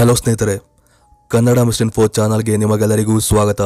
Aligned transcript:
Hello 0.00 0.14
ಸ್ನೇಹಿತರೆ, 0.14 0.52
ಕನ್ನಡ 1.30 1.58
ಮಿಸ್ಟನ್ 1.58 1.90
ಫೋ 1.90 2.06
ಚಾನಲ್ಗೆ 2.06 2.56
ನಿಮಗೆಲ್ಲರಿಗೂ 2.56 3.18
ಸ್ವಾಗತ. 3.18 3.60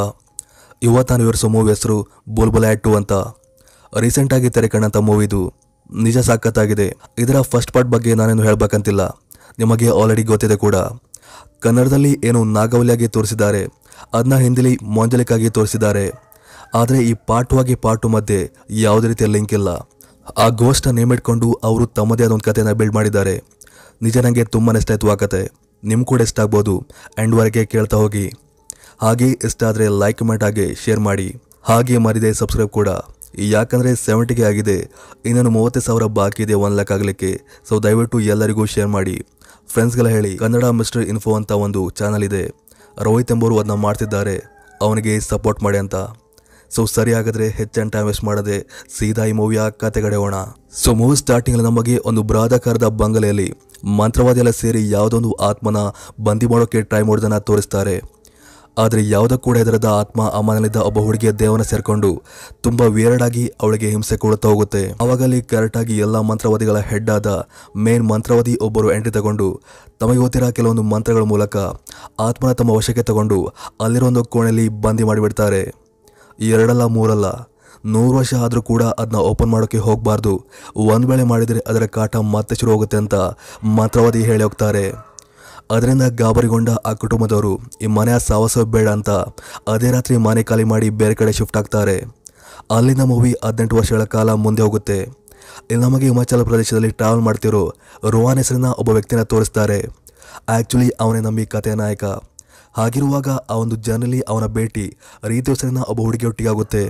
ಇವತ್ತು 0.82 1.14
ನಾನು 1.14 1.24
ವಿವರಿಸೋ 1.24 1.48
ಮೂವಿ 1.48 1.68
ಹೆಸರು 1.68 2.09
ಬುಲ್ಬುಲ್ 2.29 2.64
ಆ್ಯಡ್ 2.64 2.82
ಟು 2.82 2.96
ಅಂತ. 2.96 3.12
ರೀಸೆಂಟಾಗಿ 4.00 4.50
ತೆರೆ 4.50 4.68
ಕಂಡಂಥ 4.68 4.96
ಮೂವಿ 4.96 5.24
ಇದು. 5.24 5.52
ನಿಜ 5.95 6.18
ಸಾಕತ್ತಾಗಿದೆ. 6.18 6.96
ಇದರ 7.18 7.41
ಫಸ್ಟ್ 7.41 7.73
ಪಾರ್ಟ್ 7.73 7.91
ಬಗ್ಗೆ 7.91 8.14
ನಾನೇನು 8.14 8.42
ಹೇಳಬೇಕಂತಿಲ್ಲ. 8.42 9.06
ನಿಮಗೆ 9.59 9.88
ಆಲ್ರೆಡಿ 9.91 10.23
ಗೊತ್ತಿದೆ 10.23 10.56
ಕೂಡ. 10.56 10.74
ಕನ್ನಡದಲ್ಲಿ 11.60 12.20
ಏನು 12.24 12.45
ನಾಗವಲಿಯಾಗಿ 12.45 13.09
ತೋರಿಸಿದ್ದಾರೆ 13.09 13.64
ಅದನ್ನ 14.12 14.37
ಹಿಂದಿಲಿ 14.37 14.78
ಮೊಂಜಲಿಕಾಗಿ 14.82 15.51
ತೋರಿಸಿದ್ದಾರೆ. 15.51 16.06
ಆದರೆ 16.74 16.98
ಈ 16.98 17.14
ಪಾರ್ಟ್ 17.27 17.55
ಆಗಿ 17.55 17.74
ಪಾರ್ಟು 17.74 18.09
ಮಧ್ಯೆ 18.09 18.52
ಯಾವುದೇ 18.70 19.09
ರೀತಿಯ 19.09 19.27
ಲಿಂಕ್ 19.27 19.52
ಇಲ್ಲ. 19.52 19.69
ಆ 20.38 20.48
ಗೋಷ್ಠ 20.48 20.88
ನೇಮಿಟ್ಕೊಂಡು 20.88 21.52
ಅವರು 21.52 21.87
ತಮ್ಮದೇ 21.87 22.24
ಆದ 22.24 22.30
ಒಂದು 22.30 22.45
ಕಥೆಯನ್ನು 22.45 22.74
ಬಿಲ್ಡ್ 22.74 22.95
ಮಾಡಿದ್ದಾರೆ. 22.95 23.42
ನಿಜ 24.02 24.19
ನನಗೆ 24.19 24.45
ತುಂಬಾ 24.45 24.74
ಇಷ್ಟ 24.74 24.92
ಆ 25.12 25.14
ಕತೆ 25.14 25.63
ನಿಮ್ಮ 25.91 26.05
ಕೂಡ 26.11 26.20
ಇಷ್ಟ 26.29 26.41
ಆಗ್ಬೋದು 26.45 26.74
ಎಂಡ್ವರೆಗೆ 27.23 27.62
ಕೇಳ್ತಾ 27.73 27.97
ಹೋಗಿ. 28.02 28.27
ಹಾಗೆ 29.05 29.29
ಇಷ್ಟ 29.48 29.61
ಆದರೆ 29.70 29.87
ಲೈಕ್ 30.02 30.19
ಕಮೆಂಟ್ 30.23 30.45
ಹಾಗೆ 30.47 30.66
ಶೇರ್ 30.83 31.02
ಮಾಡಿ. 31.09 31.29
ಹಾಗೆ 31.70 31.98
ಮರಿದೆ 32.06 32.30
ಸಬ್ಸ್ಕ್ರೈಬ್ 32.41 32.73
ಕೂಡ. 32.79 32.91
ಯಾಕಂದರೆ 33.55 33.92
ಸೆವೆಂಟಿಗೆ 34.06 34.45
ಆಗಿದೆ. 34.51 34.78
ಇನ್ನೊಂದು 35.28 35.52
ಮೂವತ್ತು 35.56 35.80
ಸಾವಿರ 35.87 36.06
ಬಾಕಿ 36.19 36.42
ಇದೆ 36.47 36.56
ಒನ್ 36.65 36.75
ಲ್ಯಾಕ್ 36.78 36.92
ಆಗಲಿಕ್ಕೆ. 36.97 37.30
ಸೊ 37.69 37.77
ದಯವಿಟ್ಟು 37.87 38.19
ಎಲ್ಲರಿಗೂ 38.34 38.65
ಶೇರ್ 38.75 38.91
ಮಾಡಿ. 38.97 39.16
ಫ್ರೆಂಡ್ಸ್ಗೆಲ್ಲ 39.73 40.11
ಹೇಳಿ, 40.16 40.33
ಕನ್ನಡ 40.42 40.66
ಮಿಸ್ಟರ್ 40.80 41.05
ಇನ್ಫೋ 41.12 41.33
ಅಂತ 41.39 41.52
ಒಂದು 41.66 41.80
ಚಾನಲ್ 42.01 42.25
ಇದೆ. 42.30 42.45
ರೋಹಿತ್ 43.06 43.33
ಎಂಬವರು 43.34 43.56
ಅದನ್ನ 43.61 43.77
ಮಾಡ್ತಿದ್ದಾರೆ. 43.87 44.37
ಅವನಿಗೆ 44.80 45.14
ಸಪೋರ್ಟ್ 45.30 45.62
ಮಾಡಿ 45.66 45.78
ಅಂತ. 45.84 45.97
ಸೊ 46.70 46.83
ಸರಿ 46.95 47.12
ಆಗಿದ್ರೆ 47.19 47.47
ಹೆಚ್ಚಿನ 47.59 47.89
ಟೈಮ್ 47.95 48.06
ವೇಸ್ಟ್ 48.09 48.25
ಮಾಡದೆ 48.25 48.56
ಸೀದಾ 48.97 49.25
ಈ 49.30 49.33
ಮೂವಿಯ 49.41 49.62
ಕತೆಗಡೆ 49.83 50.17
ಹೋಣ 50.23 50.36
ಸೊ 50.83 50.92
ಮೂವಿ 51.01 51.17
ಸ್ಟಾರ್ಟಿಂಗ್ 51.20 51.58
ನಮಗೆ 51.69 51.95
ಒಂದು 52.11 52.23
ಬೃಹದಾಕಾರದ 52.30 52.86
ಬಂಗಲೆಯಲ್ಲಿ 53.01 53.48
ಮಂತ್ರವಾದಿ 54.00 54.42
ಎಲ್ಲ 54.42 54.52
ಸೇರಿ 54.62 54.82
ಯಾವುದೊಂದು 54.90 55.30
ಆತ್ಮನ 55.48 55.78
ಬಂದಿ 56.27 56.46
ಮಾಡೋಕ್ಕೆ 56.46 56.82
ಟ್ರೈ 56.90 57.02
ಮಾಡೋದನ್ನು 57.08 57.40
ತೋರಿಸ್ತಾರೆ. 57.40 57.96
ಆದರೆ 58.78 59.00
ಯಾವುದೋ 59.08 59.36
ಕೂಡ 59.38 59.56
ಹೆದರದ 59.56 59.88
ಆತ್ಮ 59.98 60.20
ಆ 60.36 60.38
ಮನೆಯಲ್ಲಿದ್ದ 60.46 60.78
ಒಬ್ಬ 60.88 60.98
ಹುಡುಗಿಯ 60.98 61.32
ದೇವನ 61.42 61.62
ಸೇರಿಕೊಂಡು 61.62 62.10
ತುಂಬ 62.64 62.80
ವೇರಡಾಗಿ 62.96 63.44
ಅವಳಿಗೆ 63.62 63.88
ಹಿಂಸೆ 63.90 64.16
ಕೊಡುತ್ತಾ 64.16 64.48
ಹೋಗುತ್ತೆ. 64.48 64.82
ಅವಾಗಲ್ಲಿ 65.00 65.38
ಕರೆಕ್ಟಾಗಿ 65.42 65.96
ಎಲ್ಲ 65.98 66.20
ಮಂತ್ರವಾದಿಗಳ 66.30 66.78
ಹೆಡ್ 66.90 67.10
ಆದ 67.10 67.28
ಮೇನ್ 67.84 68.05
ಮಂತ್ರವಾದಿ 68.08 68.55
ಒಬ್ಬರು 68.66 68.88
ಎಂಟ್ರಿ 68.92 69.12
ತಗೊಂಡು, 69.18 69.48
ತಮಗೆ 70.00 70.18
ಗೊತ್ತಿರೋ 70.24 70.50
ಕೆಲವೊಂದು 70.50 70.82
ಮಂತ್ರಗಳ 70.82 71.22
ಮೂಲಕ 71.32 71.56
ಆತ್ಮನ 72.27 72.52
ತಮ್ಮ 72.52 72.70
ವಶಕ್ಕೆ 72.70 73.02
ತಗೊಂಡು 73.02 73.38
ಅಲ್ಲಿರೋ 73.80 74.06
ಒಂದು 74.06 74.24
ಕೋಣೆಯಲ್ಲಿ 74.24 74.68
ಬಂದಿ 74.86 75.06
ಮಾಡಿಬಿಡ್ತಾರೆ. 75.10 75.62
ಎರಡಲ್ಲ, 76.55 76.84
ಮೂರಲ್ಲ 76.96 77.27
ನೂರು 77.92 78.14
ವರ್ಷ 78.18 78.34
ಆದರೂ 78.44 78.60
ಕೂಡ 78.70 78.82
ಅದನ್ನ 79.00 79.20
ಓಪನ್ 79.30 79.50
ಮಾಡೋಕ್ಕೆ 79.54 79.80
ಹೋಗಬಾರ್ದು. 79.86 80.32
ಒಂದು 80.94 81.08
ವೇಳೆ 81.10 81.24
ಮಾಡಿದರೆ 81.32 81.60
ಅದರ 81.70 81.86
ಕಾಟ 81.96 82.22
ಮತ್ತೆ 82.34 82.54
ಶುರು 82.60 82.70
ಹೋಗುತ್ತೆ 82.74 82.98
ಅಂತ 83.02 83.16
ಮಂತ್ರವಾದಿ 83.78 84.22
ಹೇಳಿ 84.28 84.44
ಹೋಗ್ತಾರೆ. 84.46 84.84
ಅದರಿಂದ 85.74 86.05
ಗಾಬರಿಗೊಂಡ 86.20 86.70
ಆ 86.88 86.92
ಕುಟುಂಬದವರು, 87.02 87.52
ಈ 87.84 87.86
ಮನೆಯ 87.96 88.16
ಸಾಹಸ 88.28 88.64
ಬೇಡ 88.74 88.88
ಅಂತ 88.96 89.10
ಅದೇ 89.74 89.90
ರಾತ್ರಿ 89.96 90.16
ಮನೆ 90.27 90.42
ಖಾಲಿ 90.48 90.64
ಮಾಡಿ 90.72 90.88
ಬೇರೆ 91.00 91.14
ಕಡೆ 91.20 91.32
ಶಿಫ್ಟ್ 91.38 91.58
ಆಗ್ತಾರೆ. 91.60 91.96
ಅಲ್ಲಿಂದ 92.77 93.05
ಮೂವಿ 93.12 93.32
ಹದಿನೆಂಟು 93.44 93.77
ವರ್ಷಗಳ 93.80 94.05
ಕಾಲ 94.16 94.32
ಮುಂದೆ 94.44 94.62
ಹೋಗುತ್ತೆ. 94.66 94.98
ಇಲ್ಲಿ 95.70 95.82
ನಮಗೆ 95.86 96.06
ಹಿಮಾಚಲ 96.10 96.42
ಪ್ರದೇಶದಲ್ಲಿ 96.50 96.90
ಟ್ರಾವೆಲ್ 96.98 97.24
ಮಾಡ್ತಿರೋ 97.28 97.62
ರುವಾನ್ 98.14 98.40
ಹೆಸರಿನ 98.42 98.68
ಒಬ್ಬ 98.80 98.90
ವ್ಯಕ್ತಿನ 98.96 99.22
ತೋರಿಸ್ತಾರೆ. 99.32 99.78
ಆ್ಯಕ್ಚುಲಿ 100.55 100.88
ಅವನೇ 101.02 101.20
ನಂಬಿ 101.27 101.44
ಕಥೆಯ 101.55 101.74
ನಾಯಕ. 101.82 102.05
ಹಾಗಿರುವಾಗ 102.78 103.28
ಆ 103.52 103.56
ಒಂದು 103.62 103.77
ಜರ್ನಲಿ 103.86 104.20
ಅವನ 104.32 104.46
ಭೇಟಿ, 104.56 104.86
ರೀತಿ 105.32 105.48
ಹೆಸರಿನ 105.52 105.80
ಒಬ್ಬ 105.90 106.00
ಹುಡುಗಿಯೊಟ್ಟಿಗೆ 106.06 106.50
ಆಗುತ್ತೆ. 106.52 106.84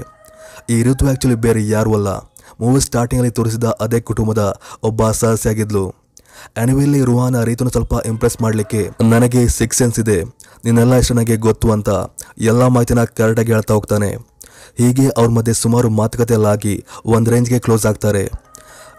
ಈ 0.71 0.83
ಋತು 0.83 1.07
ಆ್ಯಕ್ಚುಲಿ 1.07 1.35
ಬೇರೆ 1.35 1.69
ಯಾರೂ 1.69 1.95
ಅಲ್ಲ. 1.95 2.09
ಮೂವಿ 2.61 2.81
ಸ್ಟಾರ್ಟಿಂಗಲ್ಲಿ 2.81 3.31
ತೋರಿಸಿದ 3.31 3.65
ಅದೇ 3.65 4.01
ಕುಟುಂಬದ 4.01 4.61
ಒಬ್ಬ 4.83 5.11
ಸಹಸ್ಯಾಗಿದ್ಲು 5.11 5.85
ಆ್ಯನಿವಲ್ಲಿ 6.57 7.01
ರುಹಾನ 7.05 7.43
ರೀತನ್ನು 7.43 7.71
ಸ್ವಲ್ಪ 7.71 7.95
ಇಂಪ್ರೆಸ್ 8.07 8.43
ಮಾಡಲಿಕ್ಕೆ 8.43 8.91
ನನಗೆ 9.03 9.49
ಸಿಕ್ಸ್ 9.49 9.79
ಸೆನ್ಸ್ 9.79 9.99
ಇದೆ. 10.01 10.23
ನಿನ್ನೆಲ್ಲ 10.65 10.95
ಇಷ್ಟು 10.95 11.15
ನನಗೆ 11.15 11.37
ಗೊತ್ತು 11.37 11.73
ಅಂತ 11.73 11.89
ಎಲ್ಲ 12.39 12.67
ಮಾಹಿತಿನ 12.67 13.05
ಕರೆಕ್ಟಾಗಿ 13.05 13.53
ಹೇಳ್ತಾ 13.53 13.75
ಹೋಗ್ತಾನೆ. 13.75 14.11
ಹೀಗೆ 14.79 15.09
ಅವ್ರ 15.09 15.29
ಮಧ್ಯೆ 15.29 15.55
ಸುಮಾರು 15.55 15.91
ಮಾತುಕತೆಯಲ್ಲಾಗಿ 15.91 16.85
ಒಂದು 17.07 17.31
ರೇಂಜ್ಗೆ 17.31 17.59
ಕ್ಲೋಸ್ 17.59 17.87
ಆಗ್ತಾರೆ. 17.87 18.25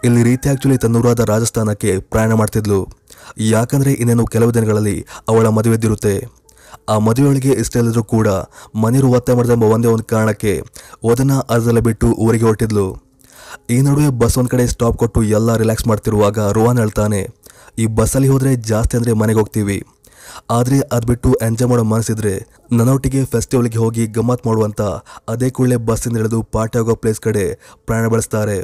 ಇಲ್ಲಿ 0.03 0.23
ರೀತಿ 0.23 0.50
ಆ್ಯಕ್ಚುಲಿ 0.50 0.78
ತನ್ನೂರಾದ 0.78 1.19
ರಾಜಸ್ಥಾನಕ್ಕೆ 1.19 2.00
ಪ್ರಯಾಣ 2.00 2.34
ಮಾಡ್ತಿದ್ಲು. 2.34 2.79
ಯಾಕಂದರೆ 3.38 3.94
ಇನ್ನೇನು 3.94 4.25
ಕೆಲವು 4.25 4.53
ದಿನಗಳಲ್ಲಿ 4.53 5.05
ಅವಳ 5.28 5.47
ಮದುವೆದ್ದಿರುತ್ತೆ 5.47 6.44
ಆ 6.94 6.96
ಮದುವೆಯೊಳಗೆ 7.06 7.53
ಇಷ್ಟ 7.62 7.75
ಇಲ್ಲದರೂ 7.81 8.03
ಕೂಡ 8.16 8.28
ಮನೆಯವರು 8.84 9.09
ಒತ್ತೆ 9.18 9.34
ಮಾಡಿದೆಂಬ 9.38 9.66
ಒಂದೇ 9.75 9.90
ಒಂದು 9.94 10.06
ಕಾರಣಕ್ಕೆ 10.13 10.53
ಓದನ 11.09 11.34
ಅರ್ಧದಲ್ಲೇ 11.53 11.84
ಬಿಟ್ಟು 11.90 12.07
ಊರಿಗೆ 12.25 12.47
ಹೊರಟಿದ್ಲು. 12.50 12.88
ಈ 13.73 13.78
ನಡುವೆ 13.88 14.07
ಬಸ್ 14.22 14.38
ಒಂದು 14.40 14.51
ಕಡೆ 14.53 14.63
ಸ್ಟಾಪ್ 14.73 14.97
ಕೊಟ್ಟು 15.01 15.19
ಎಲ್ಲ 15.38 15.50
ರಿಲ್ಯಾಕ್ಸ್ 15.62 15.88
ಮಾಡ್ತಿರುವಾಗ 15.91 16.38
ರೋಹನ್ 16.57 16.79
ಹೇಳ್ತಾನೆ, 16.84 17.22
ಈ 17.81 17.85
ಬಸ್ಸಲ್ಲಿ 18.00 18.29
ಹೋದರೆ 18.34 18.51
ಜಾಸ್ತಿ 18.72 18.94
ಅಂದರೆ 19.00 19.13
ಮನೆಗೆ 19.22 19.40
ಹೋಗ್ತೀವಿ. 19.41 19.78
ಆದರೆ 20.57 20.78
ಅದು 20.96 21.06
ಬಿಟ್ಟು 21.09 21.29
ಎಂಜಾಯ್ 21.47 21.69
ಮಾಡೋ 21.72 21.84
ಮನಸ್ಸಿದ್ರೆ 21.91 22.31
ನನ್ನೊಟ್ಟಿಗೆ 22.78 23.19
ಫೆಸ್ಟಿವಲ್ಗೆ 23.34 23.79
ಹೋಗಿ 23.84 24.03
ಗಮ್ಮತ್ 24.16 24.44
ಮಾಡುವಂಥ 24.47 24.81
ಅದೇ 25.31 25.50
ಕೂಡಲೇ 25.57 25.78
ಬಸ್ಸಿಂದ 25.90 26.22
ಇಳಿದು 26.22 26.40
ಪಾರ್ಟಿ 26.56 26.78
ಆಗೋ 26.79 26.96
ಪ್ಲೇಸ್ 27.02 27.22
ಕಡೆ 27.28 27.44
ಪ್ರಯಾಣ 27.88 28.06
ಬೆಳೆಸ್ತಾರೆ. 28.13 28.57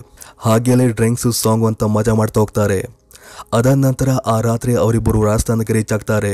ಹಾಗೆಯಲ್ಲೇ 0.46 0.88
ಡ್ರಿಂಕ್ಸು 0.98 1.32
ಸಾಂಗ್ 1.44 1.66
ಅಂತ 1.70 1.84
ಮಜಾ 1.98 2.16
ಮಾಡ್ತಾ 2.22 2.40
ಹೋಗ್ತಾರೆ. 2.44 2.80
ಅದಾದ 3.58 3.78
ನಂತರ 3.88 4.10
ಆ 4.34 4.36
ರಾತ್ರಿ 4.50 4.74
ಅವರಿಬ್ಬರು 4.84 5.20
ರಾಜಸ್ಥಾನಕ್ಕೆ 5.30 5.76
ರೀಚ್ 5.78 5.94
ಆಗ್ತಾರೆ. 5.98 6.34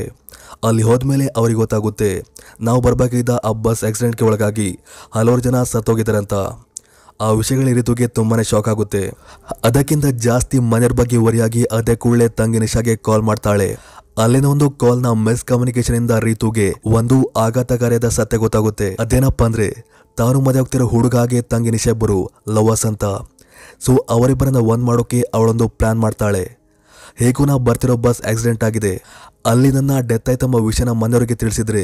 ಅಲ್ಲಿ 0.64 0.82
ಹೋದ್ಮೇಲೆ 0.82 1.26
ಅವ್ರಿಗೆ 1.26 1.58
ಗೊತ್ತಾಗುತ್ತೆ, 1.58 2.22
ನಾವು 2.60 2.80
ಬರಬೇಕಾಗಿದ್ದ 2.80 3.30
ಆ 3.44 3.50
ಬಸ್ 3.50 3.84
ಆಕ್ಸಿಡೆಂಟ್ಗೆ 3.84 4.24
ಒಳಗಾಗಿ 4.24 4.78
ಹಲವಾರು 5.14 5.40
ಜನ 5.40 5.62
ಸತ್ತೋಗಿದ್ದಾರೆ 5.62 6.18
ಅಂತ 6.18 6.34
ಆ 7.20 7.30
ವಿಷಯಗಳ 7.30 7.78
ಋತುಗೆ 7.78 8.06
ತುಂಬಾ 8.06 8.42
ಶಾಕ್ 8.42 8.68
ಆಗುತ್ತೆ. 8.68 9.12
ಅದಕ್ಕಿಂತ 9.64 10.06
ಜಾಸ್ತಿ 10.06 10.58
ಮನೆಯವ್ರ 10.58 10.94
ಬಗ್ಗೆ 10.94 11.16
ವರಿಯಾಗಿ 11.16 11.64
ಅದೇ 11.64 11.96
ಕೂಡಲೇ 11.96 12.28
ತಂಗಿ 12.28 12.58
ನಿಶಾಗೆ 12.58 12.96
ಕಾಲ್ 12.96 13.22
ಮಾಡ್ತಾಳೆ. 13.22 13.78
ಅಲ್ಲಿನ 14.18 14.46
ಒಂದು 14.46 14.70
ಕಾಲ್ನ 14.70 15.12
ಮಿಸ್ 15.12 15.44
ಕಮ್ಯುನಿಕೇಶನ್ 15.44 15.96
ಇಂದ 15.96 16.10
ರೀತುಗೆ 16.10 16.74
ಒಂದು 16.84 17.24
ಆಘಾತಕಾರಿಯಾದ 17.36 18.08
ಸತ್ಯ 18.08 18.36
ಗೊತ್ತಾಗುತ್ತೆ. 18.36 18.96
ಅದೇನಪ್ಪ 19.00 19.42
ಅಂದ್ರೆ, 19.44 19.84
ತಾನು 20.16 20.40
ಮದುವೆ 20.40 20.58
ಹೋಗ್ತಿರೋ 20.58 20.86
ಹುಡುಗಾಗೆ 20.86 21.42
ತಂಗಿ 21.42 21.70
ನಿಶಾ 21.70 21.90
ಇಬ್ಬರು 21.90 22.30
ಲವರ್ಸ್ 22.48 22.86
ಅಂತ. 22.86 23.04
ಸೊ 23.80 23.96
ಅವರಿಬ್ಬರನ್ನ 23.96 24.56
ಒಂದ್ 24.56 24.84
ಮಾಡೋಕೆ 24.84 25.20
ಅವಳೊಂದು 25.34 25.68
ಪ್ಲಾನ್ 25.68 26.00
ಮಾಡ್ತಾಳೆ. 26.00 26.58
ಹೇಗೂ 27.16 27.44
ನಾ 27.44 27.56
ಬರ್ತಿರೋ 27.56 27.96
ಬಸ್ 27.96 28.22
ಆಕ್ಸಿಡೆಂಟ್ 28.22 28.64
ಆಗಿದೆ. 28.64 29.02
ಅಲ್ಲಿ 29.50 29.68
ನನ್ನ 29.72 29.92
ಡೆತ್ 30.08 30.28
ಆಯ್ತಂಬ 30.30 30.56
ವಿಷಯನ 30.68 30.92
ಮನೆಯವರಿಗೆ 31.00 31.34
ತಿಳಿಸಿದ್ರೆ 31.34 31.82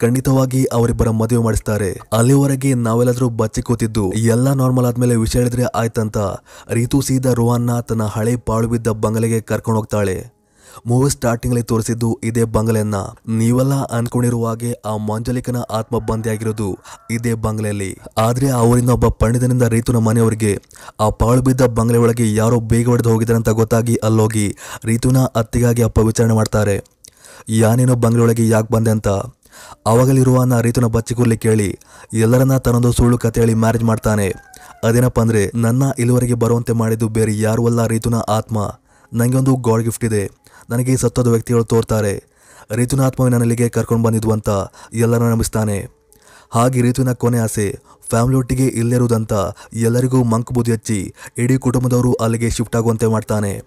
ಖಂಡಿತವಾಗಿ 0.00 0.60
ಅವರಿಬ್ಬರ 0.76 1.08
ಮದುವೆ 1.20 1.40
ಮಾಡಿಸ್ತಾರೆ. 1.46 1.90
ಅಲ್ಲಿವರೆಗೆ 2.12 2.70
ನಾವೆಲ್ಲಾದರೂ 2.86 3.28
ಬಚ್ಚಿ 3.40 3.62
ಕೂತಿದ್ದು, 3.62 4.04
ಎಲ್ಲ 4.34 4.52
ನಾರ್ಮಲ್ 4.60 4.86
ಆದ್ಮೇಲೆ 4.86 5.16
ವಿಷಯ 5.16 5.40
ಹೇಳಿದ್ರೆ 5.40 5.64
ಆಯ್ತಂತ 5.80 6.18
ರೀತು 6.78 7.00
ಸೀದಾ 7.00 7.32
ರುವಾನ್ನ 7.40 7.80
ತನ್ನ 7.80 8.06
ಹಳೆ 8.14 8.36
ಪಾಳು 8.48 8.68
ಬಿದ್ದ 8.68 8.94
ಬಂಗಲೆಗೆ 9.04 9.40
ಕರ್ಕೊಂಡು 9.50 9.80
ಹೋಗ್ತಾಳೆ. 9.80 10.16
ಮೂವಿ 10.86 11.08
ಸ್ಟಾರ್ಟಿಂಗ್ 11.10 11.52
ಅಲ್ಲಿ 11.54 11.64
ತೋರಿಸಿದ್ದು 11.70 12.08
ಇದೇ 12.24 12.44
ಬಂಗಲೆಯನ್ನ. 12.54 12.98
ನೀವೆಲ್ಲ 13.40 13.74
ಅನ್ಕೊಂಡಿರುವ 13.96 14.46
ಹಾಗೆ 14.48 14.70
ಆ 14.90 14.92
ಮಂಜಲಿಕನ 15.08 15.58
ಆತ್ಮ 15.70 15.98
ಬಂದಿಯಾಗಿರೋದು 16.08 16.68
ಇದೇ 17.16 17.32
ಬಂಗಲೆಯಲ್ಲಿ. 17.46 17.90
ಆದ್ರೆ 18.18 18.48
ಅವರಿಂದ 18.60 18.90
ಒಬ್ಬ 18.90 19.08
ಪಂಡಿತನಿಂದ 19.22 19.66
ರೀತುನ 19.74 20.00
ಮನೆಯವರಿಗೆ 20.08 20.52
ಆ 21.00 21.08
ಪಾಳು 21.20 21.42
ಬಿದ್ದ 21.42 21.68
ಬಂಗಲೆ 21.78 21.98
ಒಳಗೆ 21.98 22.28
ಯಾರೋ 22.34 22.60
ಬೇಗ 22.72 22.88
ಹೊಡೆದು 22.88 23.12
ಹೋಗಿದ್ದಾರೆ 23.12 23.40
ಅಂತ 23.42 23.52
ಗೊತ್ತಾಗಿ 23.60 23.96
ಅಲ್ಲೋಗಿ 24.08 24.46
ರೀತುನ 24.84 25.18
ಅತ್ತಿಗಾಗಿ 25.36 25.82
ಅಪ್ಪ 25.82 25.98
ವಿಚಾರಣೆ 26.10 26.36
ಮಾಡ್ತಾರೆ. 26.40 26.76
ಯಾನೇನೋ 27.48 27.94
ಬಂಗ್ಲೆಯೊಳಗೆ 27.94 28.48
ಯಾಕೆ 28.48 28.74
ಬಂದೆ 28.74 28.90
ಅಂತ? 28.90 29.08
ಅವಾಗಲಿರುವ 29.86 30.44
ನಾ 30.44 30.60
ರೀತುನ 30.60 30.86
ಬಚ್ಚಿಕೂರ್ಲಿ 30.86 31.36
ಕೇಳಿ, 31.36 31.78
ಎಲ್ಲರನ್ನ 32.12 32.56
ತನ್ನೊಂದು 32.56 32.92
ಸುಳ್ಳು 32.92 33.18
ಕತೆ 33.18 33.40
ಹೇಳಿ 33.40 33.54
ಮ್ಯಾರೇಜ್ 33.54 33.84
ಮಾಡ್ತಾನೆ. 33.84 34.28
ಅದೇನಪ್ಪ 34.84 35.20
ಅಂದರೆ, 35.20 35.50
ನನ್ನ 35.54 35.82
ಇಲ್ಲಿವರೆಗೆ 35.98 36.34
ಬರುವಂತೆ 36.34 36.72
ಮಾಡಿದ್ದು 36.72 37.08
ಬೇರೆ 37.08 37.38
ಯಾರು 37.38 37.66
ಅಲ್ಲ 37.66 37.86
ರೀತುನ 37.86 38.14
ಆತ್ಮ. 38.28 38.80
ನನಗೆ 39.12 39.36
ಒಂದು 39.36 39.56
ಗಾಡ್ 39.56 39.82
ಗಿಫ್ಟ್ 39.82 40.04
ಇದೆ. 40.04 40.30
ನನಗೆ 40.70 40.96
ಸತ್ತೋದ 40.96 41.26
ವ್ಯಕ್ತಿಗಳು 41.26 41.64
ತೋರ್ತಾರೆ. 41.64 42.32
ರೀತುನ 42.70 43.00
ಆತ್ಮವೇ 43.00 43.30
ನನ್ನಲ್ಲಿಗೆ 43.30 43.68
ಕರ್ಕೊಂಡು 43.68 44.04
ಬಂದಿದ್ವು 44.04 44.32
ಅಂತ 44.32 44.48
ಎಲ್ಲರನ್ನ 44.92 45.30
ನಂಬಿಸ್ತಾನೆ. 45.30 45.88
ಹಾಗೆ 46.50 46.82
ರೀತುನ 46.82 47.12
ಕೊನೆ 47.12 47.38
ಆಸೆ 47.38 47.78
ಫ್ಯಾಮಿಲಿ 48.10 48.36
ಒಟ್ಟಿಗೆ 48.36 48.66
ಇಲ್ಲಿರುವುದಂತ 48.66 49.32
ಎಲ್ಲರಿಗೂ 49.72 50.24
ಮಂಕ್ 50.24 50.52
ಬುದ್ಧಿ 50.52 50.72
ಹಚ್ಚಿ, 50.72 51.14
ಇಡೀ 51.38 51.56
ಕುಟುಂಬದವರು 51.56 52.12
ಅಲ್ಲಿಗೆ 52.12 52.50
ಶಿಫ್ಟ್ 52.50 52.76
ಆಗುವಂತೆ 52.76 53.06
ಮಾಡ್ತಾನೆ. 53.06 53.62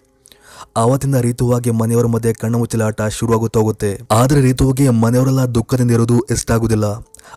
ಆವತ್ತಿಂದ 0.77 1.15
ರೀತುವಾಗಿ 1.15 1.71
ಮನೆಯವರ 1.71 2.05
ಮಧ್ಯೆ 2.05 2.33
ಕಣ್ಣು 2.33 2.57
ಮುಚ್ಚಲಾಟ 2.57 3.01
ಶುರುವಾಗುತ್ತಾ 3.01 3.59
ಹೋಗುತ್ತೆ 3.59 3.99
ಆದ್ರೆ 4.11 4.41
ರೀತುವಿಗೆ 4.41 4.89
ಮನೆಯವರೆಲ್ಲ 4.89 5.45
ದುಃಖದಿಂದ 5.45 5.91
ಇರೋದು 5.91 6.19
ಇಷ್ಟ 6.19 6.51
ಆಗುದಿಲ್ಲ 6.51 6.85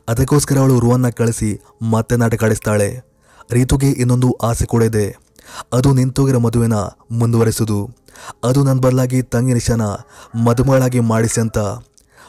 ಅದಕ್ಕೋಸ್ಕರ 0.08 0.58
ಅವಳು 0.58 0.80
ರುವನ್ನ 0.80 1.08
ಕಳಿಸಿ 1.08 1.60
ಮತ್ತೆ 1.90 2.16
ನಾಟಕ 2.16 2.44
ಆಡಿಸ್ತಾಳೆ. 2.44 3.04
ರೀತುಗೆ 3.52 3.90
ಇನ್ನೊಂದು 3.90 4.32
ಆಸೆ 4.32 4.66
ಕೂಡ 4.66 4.82
ಇದೆ. 4.82 5.18
ಅದು 5.72 5.94
ನಿಂತೋಗಿರೋ 5.94 6.38
ಮದುವೆನ 6.38 6.72
ಮುಂದುವರೆಸುದು. 7.12 7.96
ಅದು 8.44 8.64
ನನ್ನ 8.64 8.80
ಬದಲಾಗಿ 8.80 9.22
ತಂಗಿ 9.22 9.52
ನಿಶಾನ 9.52 9.82
ಮದುಮಗಳಾಗಿ 10.44 11.00
ಮಾಡಿಸಿ 11.00 11.40
ಅಂತ. 11.40 11.58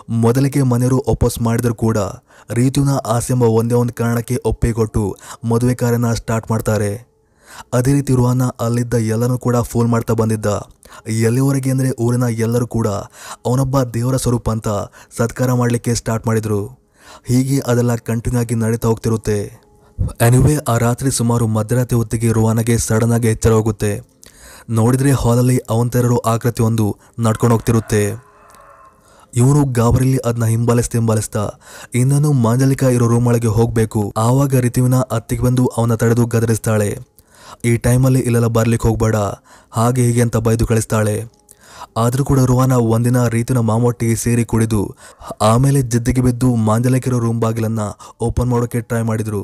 ಮೊದಲಿಗೆ 0.09 0.61
ಮನೆಯವರು 0.61 1.03
ಒಪ್ಪೋಸ್ 1.07 1.41
ಮಾಡಿದರೂ 1.41 1.75
ಕೂಡ 1.75 1.97
ರೀತುನ 2.53 2.89
ಆಸೆ 3.07 3.33
ಎಂಬ 3.33 3.43
ಒಂದೇ 3.43 3.75
ಒಂದು 3.75 3.93
ಕಾರಣಕ್ಕೆ 3.93 4.35
ಒಪ್ಪಿಕೊಟ್ಟು 4.45 5.17
ಮದುವೆ 5.43 5.75
ಕಾರ್ಯನ 5.75 6.13
ಸ್ಟಾರ್ಟ್ 6.13 6.51
ಮಾಡ್ತಾರೆ. 6.51 7.08
ಅದೇ 7.73 7.93
ರೀತಿ 7.93 8.13
ರುಹಾನ 8.13 8.43
ಅಲ್ಲಿದ್ದ 8.65 8.93
ಎಲ್ಲರೂ 8.93 9.37
ಕೂಡ 9.37 9.57
ಫೋನ್ 9.71 9.89
ಮಾಡ್ತಾ 9.89 10.13
ಬಂದಿದ್ದ. 10.13 10.47
ಎಲ್ಲಿವರೆಗೆ 11.07 11.71
ಅಂದರೆ 11.71 11.89
ಊರಿನ 12.05 12.23
ಎಲ್ಲರೂ 12.45 12.67
ಕೂಡ 12.67 12.87
ಅವನೊಬ್ಬ 13.47 13.83
ದೇವರ 13.83 14.15
ಸ್ವರೂಪ 14.15 14.49
ಅಂತ 14.49 14.67
ಸತ್ಕಾರ 15.17 15.53
ಮಾಡಲಿಕ್ಕೆ 15.53 15.93
ಸ್ಟಾರ್ಟ್ 15.95 16.27
ಮಾಡಿದರು. 16.27 16.61
ಹೀಗೆ 17.29 17.59
ಅದೆಲ್ಲ 17.71 17.95
ಕಂಟಿನ್ಯೂ 17.95 18.39
ಆಗಿ 18.41 18.55
ನಡೀತಾ 18.55 18.87
ಹೋಗ್ತಿರುತ್ತೆ. 18.87 19.39
ಎನಿವೆ 20.21 20.55
ಆ 20.71 20.77
ರಾತ್ರಿ 20.77 21.11
ಸುಮಾರು 21.11 21.47
ಮಧ್ಯರಾತ್ರಿ 21.47 21.97
ಹೊತ್ತಿಗೆ 21.97 22.31
ರುವಾನಾಗೆ 22.31 22.77
ಸಡನ್ 22.77 23.11
ಆಗಿ 23.11 23.27
ಎಚ್ಚರ 23.27 23.51
ಹೋಗುತ್ತೆ. 23.51 23.91
ನೋಡಿದರೆ 24.69 25.11
ಹಾಲಲ್ಲಿ 25.11 25.59
ಅವನ 25.69 26.17
ಆಕೃತಿ 26.33 26.61
ಒಂದು 26.63 26.97
ನಡ್ಕೊಂಡು 27.19 27.55
ಹೋಗ್ತಿರುತ್ತೆ. 27.55 28.01
ಇವನು 29.33 29.61
ಗಾಬರಿಲಿ 29.77 30.17
ಅದನ್ನ 30.17 30.45
ಹಿಂಬಾಲಿಸ್ತಾ 30.45 30.97
ಹಿಂಬಾಲಿಸ್ತಾ 30.97 31.43
ಇನ್ನೂ 31.99 32.31
ಮಾಂಜಲಿಕ 32.45 32.83
ಇರೋ 32.83 33.07
ರೂಮ್ 33.07 33.27
ಒಳಗೆ 33.27 33.47
ಹೋಗಬೇಕು. 33.47 34.13
ಆವಾಗ 34.17 34.55
ರಿತುವಿನ 34.55 34.97
ಅತ್ತಿಗೆ 35.17 35.43
ಬಂದು 35.43 35.65
ಅವನ 35.77 35.95
ತಡೆದು 35.95 36.25
ಗದರಿಸ್ತಾಳೆ. 36.25 36.89
ಈ 37.65 37.71
ಟೈಮಲ್ಲಿ 37.77 38.19
ಇಲ್ಲೆಲ್ಲ 38.19 38.49
ಬರ್ಲಿಕ್ಕೆ 38.57 38.87
ಹೋಗ್ಬೇಡ. 38.87 39.17
ಹಾಗೆ 39.71 40.01
ಹೀಗೆ 40.07 40.21
ಅಂತ 40.21 40.37
ಬೈದು 40.47 40.67
ಕಳಿಸ್ತಾಳೆ. 40.71 41.15
ಆದರೂ 41.97 42.23
ಕೂಡ 42.23 42.39
ರುವಾನ 42.39 42.73
ಒಂದಿನ 42.93 43.19
ರೀತಿನ 43.27 43.59
ಮಾಮೊಟ್ಟಿಗೆ 43.59 44.15
ಸೇರಿ 44.15 44.43
ಕುಡಿದು, 44.45 44.81
ಆಮೇಲೆ 45.41 45.81
ಜಿದ್ದಿಗೆ 45.81 46.21
ಬಿದ್ದು 46.21 46.49
ಮಾಂಜಲಿಕಿರೋ 46.67 47.19
ರೂಮ್ 47.19 47.39
ಬಾಗಿಲನ್ನು 47.41 47.87
ಓಪನ್ 48.21 48.49
ಮಾಡೋಕ್ಕೆ 48.49 48.81
ಟ್ರೈ 48.81 49.01
ಮಾಡಿದರು. 49.01 49.43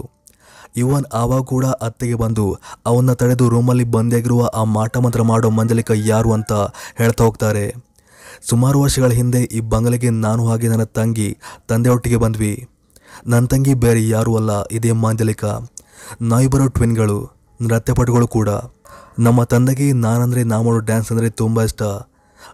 ಇವನ್ 0.78 1.06
ಆವಾಗ 1.14 1.44
ಕೂಡ 1.44 1.66
ಅತ್ತೆಗೆ 1.66 2.16
ಬಂದು, 2.16 2.46
ಅವನ್ನ 2.86 3.12
ತಡೆದು 3.14 3.46
ರೂಮಲ್ಲಿ 3.50 3.84
ಬಂದಿಯಾಗಿರುವ 3.84 4.50
ಆ 4.54 4.64
ಮಾಟ 4.78 4.98
ಮಂತ್ರ 4.98 5.22
ಮಾಡೋ 5.22 5.50
ಮಂಜಲಿಕ 5.50 5.92
ಯಾರು 5.96 6.32
ಅಂತ 6.34 6.54
ಹೇಳ್ತಾ 6.96 7.24
ಹೋಗ್ತಾರೆ. 7.24 7.66
ಸುಮಾರು 8.50 8.78
ವರ್ಷಗಳ 8.82 9.12
ಹಿಂದೆ 9.12 9.42
ಈ 9.58 9.60
ಬಂಗಲೆಗೆ 9.74 10.10
ನಾನು 10.10 10.42
ಹಾಗೆ 10.48 10.68
ನನ್ನ 10.68 10.86
ತಂಗಿ, 10.98 11.30
ತಂದೆಯೊಟ್ಟಿಗೆ 11.68 12.18
ಬಂದ್ವಿ. 12.18 12.54
ನನ್ನ 13.28 13.46
ತಂಗಿ 13.46 13.74
ಬೇರೆ 13.74 14.02
ಯಾರೂ 14.10 14.32
ಅಲ್ಲ, 14.36 14.52
ಇದೇ 14.72 14.92
ಮಾಂಜಲಿಕ. 15.04 15.46
ನಾವಿಬ್ಬರು 16.22 16.68
ಟ್ವಿನ್ಗಳು 16.70 17.20
ನೃತ್ಯಪಟುಗಳು 17.62 18.28
ಕೂಡ. 18.28 18.50
ನಮ್ಮ 19.20 19.44
ತಂದೆಗೆ 19.44 19.94
ನಾನಂದರೆ 19.94 20.44
ನಾ 20.44 20.62
ಮಾಡೋ 20.62 20.80
ಡ್ಯಾನ್ಸ್ 20.80 21.12
ಅಂದರೆ 21.12 21.30
ತುಂಬ 21.30 21.64
ಇಷ್ಟ. 21.64 21.84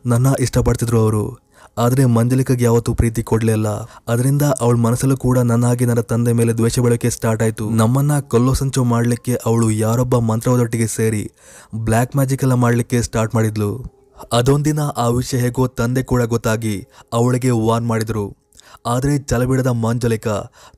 ನನ್ನ 0.06 0.28
ಇಷ್ಟಪಡ್ತಿದ್ರು 0.40 1.00
ಅವರು. 1.00 1.52
ಆದರೆ 1.78 2.06
ಮಂಜಲಿಕಾಗೆ 2.06 2.64
ಯಾವತ್ತೂ 2.64 2.94
ಪ್ರೀತಿ 2.94 3.24
ಕೊಡಲಿಲ್ಲ 3.24 3.68
ಅದರಿಂದ 4.08 4.42
ಅವಳ 4.62 4.76
ಮನಸ್ಸಲ್ಲೂ 4.76 5.18
ಕೂಡ 5.18 5.40
ನನ್ನ 5.40 5.66
ಹಾಗೆ 5.66 5.86
ನನ್ನ 5.86 6.00
ತಂದೆ 6.00 6.34
ಮೇಲೆ 6.34 6.54
ದ್ವೇಷ 6.54 6.80
ಬೆಳಕೆ 6.80 7.10
ಸ್ಟಾರ್ಟ್ 7.10 7.44
ಆಯಿತು. 7.44 7.70
ನಮ್ಮನ್ನು 7.70 8.30
ಕೊಲ್ಲೋ 8.30 8.54
ಸಂಚು 8.54 8.84
ಮಾಡಲಿಕ್ಕೆ 8.84 9.38
ಅವಳು 9.46 9.72
ಯಾರೊಬ್ಬ 9.72 10.18
ಮಂತ್ರವದೊಟ್ಟಿಗೆ 10.18 10.88
ಸೇರಿ 10.88 11.32
ಬ್ಲ್ಯಾಕ್ 11.76 12.16
ಮ್ಯಾಜಿಕ್ 12.16 12.44
ಎಲ್ಲ 12.44 12.54
ಮಾಡಲಿಕ್ಕೆ 12.54 13.02
ಸ್ಟಾರ್ಟ್ 13.02 13.36
ಮಾಡಿದ್ಲು. 13.36 14.02
ಅದೊಂದಿನ 14.34 14.80
ಆ 14.80 15.08
ವಿಷಯ 15.08 15.38
ಹೇಗೋ 15.38 15.68
ತಂದೆ 15.68 16.04
ಕೂಡ 16.04 16.22
ಗೊತ್ತಾಗಿ 16.22 16.88
ಅವಳಿಗೆ 17.14 17.50
ವಾರ್ನ್ 17.50 17.88
ಮಾಡಿದರು. 17.88 18.41
ಆದರೆ 18.86 19.18
ಚಲಬಿಡದ 19.18 19.68
ಮಾಂಜಲಿಕ 19.68 20.28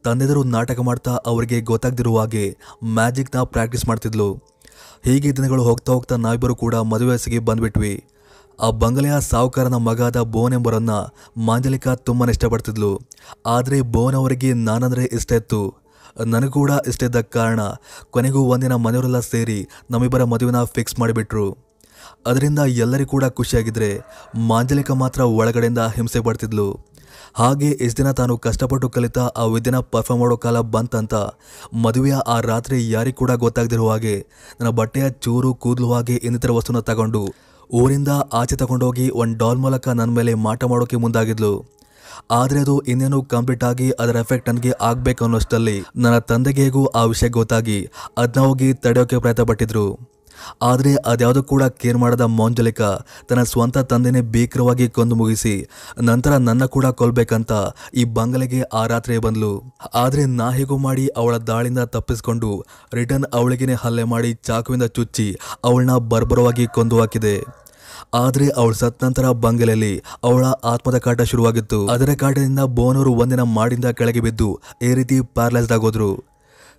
ತಂದೆದರು 0.04 0.44
ನಾಟಕ 0.44 0.80
ಮಾಡ್ತಾ 0.80 1.12
ಅವರಿಗೆ 1.12 1.62
ಗೊತ್ತಾಗ್ದಿರುವ 1.62 2.20
ಹಾಗೆ 2.20 2.58
ಮ್ಯಾಜಿಕ್ನ 2.86 3.42
ಪ್ರಾಕ್ಟೀಸ್ 3.44 3.88
ಮಾಡ್ತಿದ್ಲು. 3.88 4.34
ಹೀಗೆ 5.04 5.36
ದಿನಗಳು 5.36 5.64
ಹೋಗ್ತಾ 5.64 5.92
ಹೋಗ್ತಾ 5.92 6.16
ನಾವಿಬ್ಬರು 6.16 6.56
ಕೂಡ 6.56 6.76
ಮದುವೆ 6.76 7.10
ವಯಸ್ಸಿಗೆ 7.10 7.40
ಬಂದ್ಬಿಟ್ವಿ. 7.40 8.04
ಆ 8.62 8.70
ಬಂಗಲೆಯ 8.70 9.14
ಸಾಹುಕಾರನ 9.20 9.76
ಮಗಾದ 9.76 10.22
ಬೋನ್ 10.22 10.54
ಎಂಬರನ್ನು 10.54 11.16
ಮಾಂಜಲಿಕ 11.38 11.88
ತುಂಬಾ 11.88 12.28
ಇಷ್ಟಪಡ್ತಿದ್ಲು. 12.28 13.02
ಆದರೆ 13.46 13.82
ಬೋನ್ 13.82 14.16
ಅವರಿಗೆ 14.16 14.54
ನಾನಂದರೆ 14.54 15.06
ಇಷ್ಟ 15.06 15.32
ಇತ್ತು. 15.32 15.84
ನನಗೂ 16.26 16.52
ಕೂಡ 16.52 16.72
ಇಷ್ಟ 16.88 17.04
ಇದ್ದ 17.04 17.16
ಕಾರಣ 17.16 17.60
ಕೊನೆಗೂ 18.12 18.42
ಒಂದಿನ 18.42 18.76
ಮನೆಯವರೆಲ್ಲ 18.76 19.20
ಸೇರಿ 19.20 19.68
ನಮ್ಮಿಬ್ಬರ 19.92 20.24
ಮದುವೆನ 20.24 20.64
ಫಿಕ್ಸ್ 20.64 21.00
ಮಾಡಿಬಿಟ್ರು. 21.00 21.58
ಅದರಿಂದ 22.28 22.60
ಎಲ್ಲರಿಗೂ 22.60 23.10
ಕೂಡ 23.10 23.26
ಖುಷಿಯಾಗಿದ್ರೆ 23.26 24.02
ಮಾಂಜಲಿಕ 24.48 24.92
ಮಾತ್ರ 24.92 25.22
ಒಳಗಡೆಯಿಂದ 25.22 25.80
ಹಿಂಸೆ 25.80 26.20
ಪಡ್ತಿದ್ಲು. 26.20 26.93
ಹಾಗೆ 27.34 27.70
ಇಷ್ಟು 27.82 28.04
ದಿನ 28.04 28.12
ತಾನು 28.12 28.38
ಕಷ್ಟಪಟ್ಟು 28.38 28.90
ಕಲಿತ 28.90 29.20
ಆ 29.20 29.44
ವಿದ್ಯೆನ 29.44 29.80
ಪರ್ಫಾರ್ಮ್ 29.80 30.22
ಮಾಡೋ 30.24 30.38
ಕಾಲ 30.38 30.60
ಬಂತಂತ 30.60 31.14
ಮದುವೆಯ 31.74 32.16
ಆ 32.28 32.40
ರಾತ್ರಿ 32.40 32.92
ಯಾರಿಗೂ 32.92 33.18
ಕೂಡ 33.18 33.32
ಗೊತ್ತಾಗದಿರುವ 33.32 33.92
ಹಾಗೆ 33.92 34.28
ನನ್ನ 34.60 34.70
ಬಟ್ಟೆಯ 34.70 35.10
ಚೂರು 35.10 35.54
ಕೂದಲು 35.54 35.94
ಹಾಗೆ 35.94 36.16
ಇನ್ನಿತರ 36.16 36.52
ವಸ್ತುನ 36.52 36.80
ತಗೊಂಡು 36.80 37.34
ಊರಿಂದ 37.74 38.08
ಆಚೆ 38.34 38.56
ತಗೊಂಡೋಗಿ 38.56 39.10
ಒಂದು 39.10 39.38
ಡಾಲ್ 39.38 39.58
ಮೂಲಕ 39.58 39.90
ನನ್ನ 39.90 40.12
ಮೇಲೆ 40.12 40.34
ಮಾಟ 40.34 40.64
ಮಾಡೋಕೆ 40.64 40.96
ಮುಂದಾಗಿದ್ಲು. 40.96 41.54
ಆದರೆ 42.32 42.60
ಅದು 42.60 42.80
ಇನ್ನೇನು 42.80 43.24
ಕಂಪ್ಲೀಟ್ 43.24 43.64
ಆಗಿ 43.64 43.92
ಅದರ 44.00 44.16
ಎಫೆಕ್ಟ್ 44.16 44.50
ನನಗೆ 44.50 44.72
ಆಗಬೇಕು 44.82 45.24
ಅನ್ನೋಷ್ಟರಲ್ಲಿ 45.26 45.84
ನನ್ನ 45.96 46.18
ತಂದೆಗೆಗೂ 46.18 46.86
ಆ 46.86 47.04
ವಿಷಯ 47.04 47.30
ಗೊತ್ತಾಗಿ 47.30 47.90
ಅದನ್ನ 48.18 48.46
ಹೋಗಿ 48.46 48.74
ತಡೆಯೋಕೆ 48.74 49.20
ಪ್ರಯತ್ನ 49.20 49.44
ಪಟ್ಟಿದ್ರು 49.44 50.13
ಆದರೆ 50.70 50.92
ಅದ್ಯಾವುದೂ 51.12 51.44
ಕೂಡ 51.52 51.64
ಕೇರ್ 51.82 52.00
ಮಾಡದ 52.04 52.26
ಮೌಂಜಲಿಕ 52.40 52.82
ತನ್ನ 53.30 53.44
ಸ್ವಂತ 53.52 53.78
ತಂದೆನೇ 53.92 54.22
ಭೀಕರವಾಗಿ 54.34 54.88
ಕೊಂದು 54.98 55.16
ಮುಗಿಸಿ, 55.22 55.56
ನಂತರ 56.10 56.34
ನನ್ನ 56.48 56.66
ಕೂಡ 56.76 56.86
ಕೊಲ್ಬೇಕಂತ 57.02 57.52
ಈ 57.94 58.04
ಬಂಗಲೆಗೆ 58.18 58.62
ಆ 58.74 58.84
ರಾತ್ರಿ 58.94 59.18
ಬಂದ್ಲು. 59.26 59.54
ಆದರೆ 60.04 60.26
ನಾ 60.40 60.50
ಹೇಗೂ 60.60 60.78
ಮಾಡಿ 60.88 61.06
ಅವಳ 61.22 61.36
ದಾಳಿಂದ 61.50 61.84
ತಪ್ಪಿಸಿಕೊಂಡು 61.96 62.52
ರಿಟರ್ನ್ 63.00 63.28
ಅವಳಿಗೇನೆ 63.40 63.78
ಹಲ್ಲೆ 63.84 64.06
ಮಾಡಿ 64.14 64.32
ಚಾಕುವಿಂದ 64.50 64.88
ಚುಚ್ಚಿ 64.98 65.28
ಅವಳನ್ನ 65.70 65.96
ಬರ್ಬರವಾಗಿ 66.14 66.68
ಕೊಂದು 66.78 66.98
ಹಾಕಿದೆ. 67.02 67.36
ಆದರೆ 68.22 68.46
ಅವಳು 68.60 68.76
ಸತ್ 68.80 69.04
ನಂತರ 69.04 69.26
ಬಂಗಲೆಯಲ್ಲಿ 69.44 69.94
ಅವಳ 70.28 70.44
ಆತ್ಮದ 70.72 70.98
ಕಾಟ 71.06 71.22
ಶುರುವಾಗಿತ್ತು. 71.32 71.80
ಅದರ 71.94 72.12
ಕಾಟದಿಂದ 72.24 72.62
ಬೋನವರು 72.78 73.12
ಒಂದಿನ 73.24 73.44
ಮಾಡಿಂದ 73.58 73.88
ಕೆಳಗೆ 74.00 74.22
ಬಿದ್ದು 74.28 74.50
ಈ 74.88 74.92
ರೀತಿ 75.00 75.18
ಪ್ಯಾರಲೈಸ್ಡ್ 75.36 75.76
ಆಗೋದ್ರು. 75.78 76.12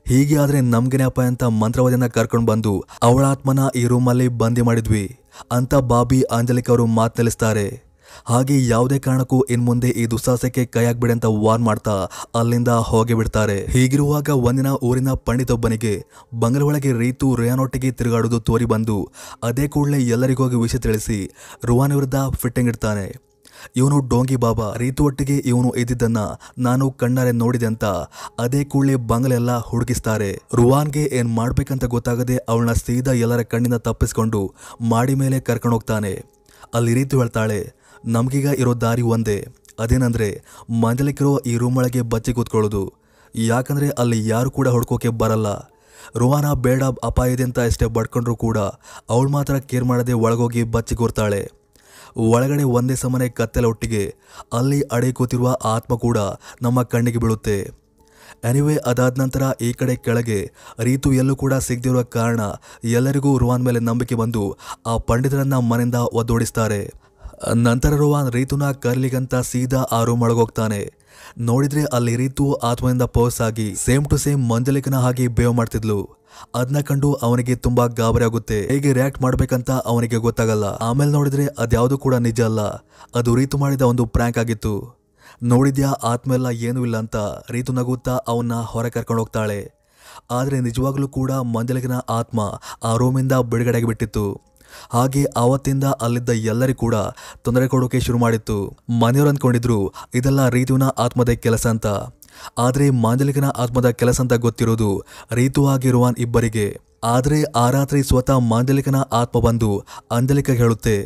ಹೀಗೆ 0.06 0.36
ಆದ್ರೆ 0.36 0.60
ನಮ್ಗೇನೆ 0.60 1.04
ಅಂತ 1.26 1.44
ಮಂತ್ರವಾದಿಯನ್ನ 1.44 2.06
ಕರ್ಕೊಂಡು 2.06 2.46
ಬಂದು 2.46 2.72
ಅವಳ 3.02 3.24
ಆತ್ಮನ 3.24 3.58
ಈ 3.76 3.84
ರೂಮಲ್ಲಿ 3.84 4.28
ಬಂದಿ 4.28 4.62
ಮಾಡಿದ್ವಿ 4.62 5.18
ಅಂತ 5.52 5.74
ಬಾಬಿ 5.74 6.22
ಆಂಜಲಿಕ್ 6.22 6.70
ಅವರು 6.70 6.86
ಮಾತನಾಡಿಸ್ತಾರೆ 6.86 7.84
ಹಾಗೆ 8.26 8.68
ಯಾವುದೇ 8.68 8.98
ಕಾರಣಕ್ಕೂ 8.98 9.42
ಇನ್ 9.50 9.62
ಮುಂದೆ 9.62 9.88
ಈ 9.90 10.06
ದುಸ್ಸಾಹಸಕ್ಕೆ 10.10 10.64
ಕೈ 10.64 10.84
ಹಾಕ್ಬಿಡಿ 10.84 11.12
ಅಂತ 11.12 11.24
ವಾರ್ನ್ 11.24 11.64
ಮಾಡ್ತಾ 11.64 11.94
ಅಲ್ಲಿಂದ 12.34 12.68
ಹೋಗಿ 12.68 13.14
ಬಿಡ್ತಾರೆ. 13.14 13.56
ಹೀಗಿರುವಾಗ 13.66 14.28
ಒಂದಿನ 14.48 14.66
ಊರಿನ 14.82 15.12
ಪಂಡಿತೊಬ್ಬನಿಗೆ 15.26 15.94
ಬಂಗಲೆ 16.34 16.64
ಒಳಗೆ 16.64 16.92
ರೀತು 16.92 17.34
ರೇಯಾನೊಟ್ಟಿಗೆ 17.34 17.90
ತಿರುಗಾಡೋದು 17.90 18.40
ತೋರಿ 18.40 18.64
ಬಂದು 18.64 19.10
ಅದೇ 19.42 19.68
ಕೂಡಲೇ 19.68 20.00
ಎಲ್ಲರಿಗೋಗಿ 20.06 20.56
ವಿಷಯ 20.56 20.78
ತಿಳಿಸಿ 20.78 21.18
ರುವಾನ್ 21.64 21.92
ವಿರುದ್ಧ 21.92 22.14
ಫಿಟ್ಟಿಂಗ್ 22.42 22.68
ಇಡ್ತಾನೆ. 22.68 23.06
ಇವನು 23.76 24.08
ಡೋಂಗಿ 24.08 24.36
ಬಾಬಾ, 24.36 24.74
ರೀತು 24.76 25.04
ಒಟ್ಟಿಗೆ 25.04 25.36
ಇವನು 25.36 25.70
ಇದ್ದಿದ್ದನ್ನ 25.70 26.18
ನಾನು 26.58 26.90
ಕಣ್ಣಾರೆ 26.90 27.32
ನೋಡಿದೆ 27.32 27.66
ಅಂತ 27.66 27.84
ಅದೇ 28.38 28.64
ಕೂಡಲೇ 28.64 28.94
ಬಂಗಲೆಲ್ಲ 28.94 29.58
ಹುಡುಗಿಸ್ತಾರೆ. 29.58 30.40
ರುವಾನ್ಗೆ 30.54 31.10
ಏನ್ 31.12 31.34
ಮಾಡ್ಬೇಕಂತ 31.34 31.84
ಗೊತ್ತಾಗದೆ 31.84 32.36
ಅವಳನ್ನ 32.36 32.72
ಸೀದಾ 32.72 33.12
ಎಲ್ಲರ 33.12 33.42
ಕಣ್ಣಿಂದ 33.42 33.74
ತಪ್ಪಿಸ್ಕೊಂಡು 33.74 34.54
ಮಾಡಿ 34.80 35.14
ಮೇಲೆ 35.14 35.40
ಕರ್ಕೊಂಡು 35.40 35.76
ಹೋಗ್ತಾನೆ. 35.76 36.24
ಅಲ್ಲಿ 36.74 36.94
ರೀತು 36.94 37.18
ಹೇಳ್ತಾಳೆ, 37.18 37.72
ನಮ್ಗೀಗ 38.04 38.44
ಇರೋ 38.44 38.74
ದಾರಿ 38.74 39.02
ಒಂದೇ. 39.02 39.48
ಅದೇನಂದ್ರೆ, 39.80 40.42
ಮಂಜಲಿಕಿರೋ 40.80 41.38
ಈ 41.46 41.56
ರೂಮೊಳಗೆ 41.56 42.00
ಬಚ್ಚಿ 42.00 42.32
ಕೂತ್ಕೊಳ್ಳೋದು. 42.32 42.92
ಯಾಕಂದ್ರೆ 43.34 43.88
ಅಲ್ಲಿ 43.88 44.28
ಯಾರು 44.28 44.50
ಕೂಡ 44.50 44.68
ಹುಡ್ಕೋಕೆ 44.68 45.08
ಬರಲ್ಲ. 45.08 45.46
ರುವಾನ 46.16 46.52
ಬೇಡ, 46.52 46.82
ಅಪಾಯ 46.82 47.32
ಇದೆ 47.32 47.42
ಅಂತ 47.42 47.58
ಎಷ್ಟೇ 47.58 47.86
ಬಡ್ಕೊಂಡ್ರು 47.86 48.36
ಕೂಡ 48.36 48.58
ಅವಳು 49.10 49.28
ಮಾತ್ರ 49.28 49.54
ಕೇರ್ 49.56 49.84
ಮಾಡದೆ 49.84 50.12
ಒಳಗೋಗಿ 50.12 50.62
ಬಚ್ಚಿ 50.62 50.94
ಕೂರ್ತಾಳೆ. 50.94 51.50
ಒಳಗಡೆ 52.16 52.62
ಒಂದೇ 52.62 52.94
ಸಮನೆ 52.94 53.28
ಕತ್ತೆಲ 53.28 53.64
ಒಟ್ಟಿಗೆ 53.64 54.14
ಅಲ್ಲಿ 54.52 54.80
ಅಡೆ 54.80 55.12
ಕೂತಿರುವ 55.12 55.56
ಆತ್ಮ 55.64 55.96
ಕೂಡ 55.96 56.18
ನಮ್ಮ 56.62 56.82
ಕಣ್ಣಿಗೆ 56.82 57.18
ಬೀಳುತ್ತೆ. 57.18 57.84
ಎನಿವೆ 58.44 58.76
ಅದಾದ 58.76 59.18
ನಂತರ 59.18 59.42
ಈ 59.60 59.72
ಕಡೆ 59.72 59.96
ಕೆಳಗೆ 59.96 60.50
ರೀತು 60.80 61.12
ಎಲ್ಲೂ 61.12 61.36
ಕೂಡ 61.36 61.54
ಸಿಗದಿರುವ 61.54 62.02
ಕಾರಣ 62.02 62.40
ಎಲ್ಲರಿಗೂ 62.84 63.38
ರುವಾನ್ 63.38 63.64
ಮೇಲೆ 63.64 63.80
ನಂಬಿಕೆ 63.80 64.14
ಬಂದು 64.14 64.56
ಆ 64.86 64.96
ಪಂಡಿತರನ್ನ 64.96 65.58
ಮನೆಯಿಂದ 65.58 65.94
ಒದ್ದೋಡಿಸ್ತಾರೆ. 66.12 66.80
ನಂತರ 67.54 67.94
ರುವಾನ್ 67.94 68.32
ರೀತುನ 68.32 68.70
ಕರ್ಲಿಗಂತ 68.70 69.34
ಸೀದಾ 69.34 69.78
ಆ 69.78 70.04
ರೂಮ್ 70.04 70.22
ಒಳಗೋಗ್ತಾನೆ 70.22 71.04
ನೋಡಿದ್ರೆ 71.38 71.84
ಅಲ್ಲಿ 71.84 72.16
ರೀತು 72.16 72.52
ಆತ್ಮದಿಂದ 72.52 73.02
ಪೋಸ್ 73.02 73.40
ಆಗಿ, 73.40 73.74
ಸೇಮ್ 73.74 74.06
ಟು 74.06 74.16
ಸೇಮ್ 74.16 74.48
ಮಂಜಲಿಕನ 74.48 74.94
ಹಾಗೆ 74.94 75.28
ಬೇವ್ 75.28 75.54
ಮಾಡ್ತಿದ್ಲು. 75.54 76.24
ಅದನ್ನ 76.54 76.80
ಕಂಡು 76.80 77.12
ಅವನಿಗೆ 77.12 77.56
ತುಂಬಾ 77.56 77.86
ಗಾಬರಿ 77.86 78.24
ಆಗುತ್ತೆ. 78.24 78.66
ಹೇಗೆ 78.66 78.92
ರಿಯಾಕ್ಟ್ 78.92 79.22
ಮಾಡ್ಬೇಕಂತ 79.22 79.70
ಅವನಿಗೆ 79.70 80.16
ಗೊತ್ತಾಗಲ್ಲ. 80.16 80.64
ಆಮೇಲೆ 80.64 81.10
ನೋಡಿದ್ರೆ 81.10 81.46
ಅದ್ಯಾವುದು 81.46 81.98
ಕೂಡ 81.98 82.14
ನಿಜ 82.14 82.40
ಅಲ್ಲ. 82.40 82.60
ಅದು 83.14 83.34
ರೀತು 83.34 83.58
ಮಾಡಿದ 83.58 83.82
ಒಂದು 83.82 84.06
ಪ್ರ್ಯಾಂಕ್ 84.06 84.38
ಆಗಿತ್ತು. 84.38 85.04
ನೋಡಿದ್ಯಾ, 85.42 85.88
ಆತ್ಮೆಲ್ಲ 85.88 86.46
ಏನೂ 86.46 86.84
ಇಲ್ಲ 86.84 86.96
ಅಂತ 86.96 87.16
ರೀತು 87.50 87.72
ನಗುತ್ತಾ 87.72 88.16
ಅವನ್ನ 88.28 88.54
ಹೊರ 88.54 88.88
ಕರ್ಕೊಂಡು 88.88 89.22
ಹೋಗ್ತಾಳೆ. 89.22 89.84
ಆದರೆ 90.30 90.60
ನಿಜವಾಗ್ಲೂ 90.60 91.08
ಕೂಡ 91.08 91.32
ಮಂಜಲಿಕನ 91.32 91.92
ಆತ್ಮ 91.92 92.60
ಆ 92.84 92.96
ರೂಮಿಂದ 92.96 93.32
ಬಿಡುಗಡೆಗೆ 93.32 93.86
ಬಿಟ್ಟಿತ್ತು. 93.86 94.53
ಹಾಗೆ 94.94 95.22
ಆವತ್ತಿಂದ 95.36 95.86
ಅಲ್ಲಿದ್ದ 96.04 96.30
ಎಲ್ಲರಿಗೂ 96.52 96.80
ಕೂಡ 96.84 96.96
ತೊಂದರೆ 97.44 97.66
ಕೊಡೋಕೆ 97.72 98.00
ಶುರು 98.00 98.18
ಮಾಡಿತ್ತು. 98.18 98.58
ಮನೆಯವರು 99.02 99.30
ಅಂದ್ಕೊಂಡಿದ್ರು, 99.32 99.78
ಇದೆಲ್ಲ 100.14 100.42
ರೀತುವಿನ 100.48 100.88
ಆತ್ಮದ 101.04 101.32
ಕೆಲಸ 101.46 101.66
ಅಂತ. 101.74 101.86
ಆದರೆ 102.58 102.86
ಮಾಂಜಲಿಕನ 103.04 103.48
ಆತ್ಮದ 103.62 103.88
ಕೆಲಸ 104.00 104.18
ಅಂತ 104.20 104.36
ಗೊತ್ತಿರೋದು 104.44 104.88
ರೀತು 105.32 105.62
ಆಗಿರುವ 105.66 106.06
ಇಬ್ಬರಿಗೆ. 106.18 106.66
ಆದರೆ 107.14 107.38
ಆ 107.62 107.64
ರಾತ್ರಿ 107.70 108.00
ಸ್ವತಃ 108.02 108.38
ಮಾಂಜಲಿಕನ 108.52 109.00
ಆತ್ಮ 109.12 109.40
ಬಂದು 109.40 109.70
ಅಂಜಲಿಕ 110.10 110.50
ಹೇಳುತ್ತೆ, 110.60 110.96